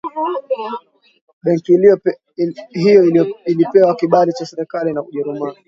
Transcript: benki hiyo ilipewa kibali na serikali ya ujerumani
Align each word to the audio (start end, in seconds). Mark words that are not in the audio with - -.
benki 1.43 1.77
hiyo 2.71 3.05
ilipewa 3.45 3.95
kibali 3.95 4.33
na 4.39 4.45
serikali 4.45 4.95
ya 4.95 5.01
ujerumani 5.01 5.57